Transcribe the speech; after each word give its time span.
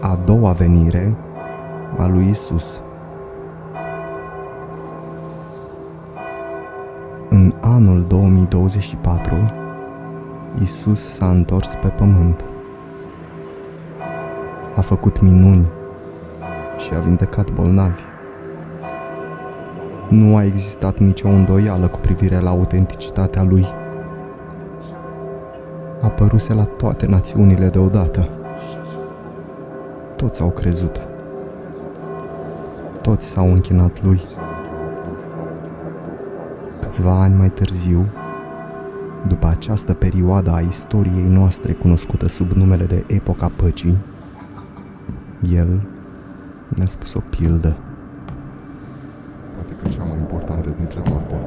a 0.00 0.16
doua 0.24 0.52
venire 0.52 1.16
a 1.98 2.06
lui 2.06 2.28
Isus. 2.30 2.82
În 7.28 7.52
anul 7.60 8.04
2024, 8.08 9.52
Isus 10.62 11.12
s-a 11.12 11.28
întors 11.28 11.74
pe 11.74 11.88
pământ. 11.88 12.44
A 14.76 14.80
făcut 14.80 15.20
minuni 15.20 15.66
și 16.78 16.94
a 16.94 17.00
vindecat 17.00 17.50
bolnavi. 17.50 18.02
Nu 20.08 20.36
a 20.36 20.44
existat 20.44 20.98
nicio 20.98 21.28
îndoială 21.28 21.88
cu 21.88 21.98
privire 21.98 22.38
la 22.38 22.50
autenticitatea 22.50 23.42
lui. 23.42 23.66
A 26.00 26.08
păruse 26.08 26.54
la 26.54 26.64
toate 26.64 27.06
națiunile 27.06 27.68
deodată. 27.68 28.39
Toți 30.20 30.40
au 30.40 30.50
crezut. 30.50 31.00
Toți 33.02 33.28
s-au 33.28 33.52
închinat 33.52 34.02
lui. 34.02 34.20
Câțiva 36.80 37.20
ani 37.20 37.34
mai 37.34 37.50
târziu, 37.50 38.06
după 39.28 39.46
această 39.46 39.94
perioadă 39.94 40.50
a 40.50 40.60
istoriei 40.60 41.28
noastre 41.28 41.72
cunoscută 41.72 42.28
sub 42.28 42.50
numele 42.50 42.84
de 42.84 43.04
Epoca 43.06 43.50
Păcii, 43.56 43.98
el 45.52 45.80
ne-a 46.68 46.86
spus 46.86 47.14
o 47.14 47.20
pildă. 47.30 47.76
Poate 49.54 49.72
că 49.82 49.88
cea 49.88 50.04
mai 50.04 50.18
importantă 50.18 50.74
dintre 50.76 51.00
toate. 51.00 51.40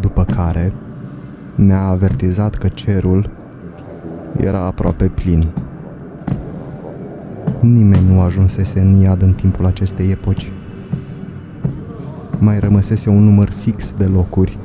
După 0.00 0.24
care 0.24 0.72
ne-a 1.54 1.86
avertizat 1.86 2.54
că 2.54 2.68
cerul 2.68 3.30
era 4.36 4.60
aproape 4.60 5.08
plin. 5.08 5.48
Nimeni 7.60 8.06
nu 8.08 8.20
ajunsese 8.20 8.80
în 8.80 9.00
iad 9.00 9.22
în 9.22 9.32
timpul 9.32 9.66
acestei 9.66 10.10
epoci. 10.10 10.52
Mai 12.38 12.58
rămăsese 12.58 13.10
un 13.10 13.24
număr 13.24 13.50
fix 13.50 13.92
de 13.92 14.04
locuri, 14.04 14.58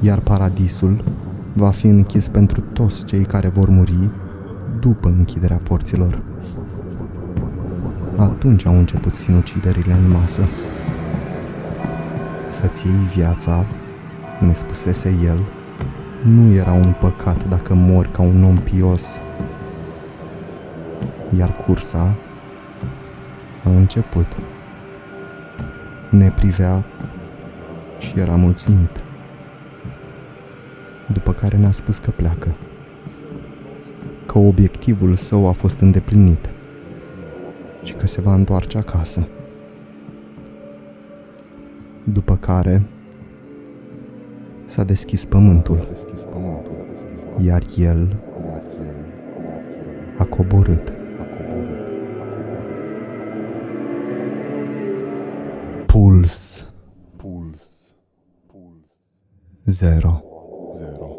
iar 0.00 0.18
paradisul 0.18 1.04
va 1.52 1.70
fi 1.70 1.86
închis 1.86 2.28
pentru 2.28 2.60
toți 2.60 3.04
cei 3.04 3.24
care 3.24 3.48
vor 3.48 3.68
muri 3.68 4.10
după 4.80 5.08
închiderea 5.08 5.60
porților. 5.62 6.22
Atunci 8.16 8.66
au 8.66 8.78
început 8.78 9.14
sinuciderile 9.14 9.92
în 9.92 10.10
masă. 10.10 10.42
Să-ți 12.50 12.86
iei 12.86 13.04
viața, 13.14 13.66
ne 14.40 14.52
spusese 14.52 15.14
el, 15.24 15.38
nu 16.24 16.52
era 16.52 16.72
un 16.72 16.94
păcat 17.00 17.48
dacă 17.48 17.74
mori 17.74 18.10
ca 18.10 18.22
un 18.22 18.44
om 18.44 18.56
pios. 18.56 19.06
Iar 21.38 21.56
cursa 21.66 22.14
a 23.66 23.76
început. 23.76 24.26
Ne 26.10 26.30
privea 26.30 26.84
și 27.98 28.18
era 28.18 28.34
mulțumit. 28.36 29.04
După 31.12 31.32
care 31.32 31.56
ne-a 31.56 31.70
spus 31.72 31.98
că 31.98 32.10
pleacă. 32.10 32.54
Că 34.26 34.38
obiectivul 34.38 35.14
său 35.14 35.46
a 35.48 35.52
fost 35.52 35.80
îndeplinit 35.80 36.50
și 37.82 37.92
că 37.94 38.06
se 38.06 38.20
va 38.20 38.34
întoarce 38.34 38.78
acasă. 38.78 39.28
După 42.04 42.36
care 42.36 42.82
s-a 44.64 44.84
deschis 44.84 45.24
pământul, 45.24 45.86
Deschis 45.88 46.20
pământul. 46.20 46.76
iar 47.38 47.62
el 47.76 48.16
a 50.18 50.24
coborât. 50.24 50.95
Puls 55.96 56.66
Puls. 57.16 57.94
Puls. 58.52 58.84
zero. 59.66 60.22
Zero. 60.76 61.15